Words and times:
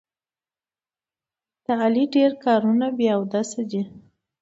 د 1.65 1.65
علي 1.83 2.03
ډېر 2.15 2.31
کارونه 2.45 2.87
بې 2.97 3.07
اودسه 3.17 3.61
دي. 3.71 3.81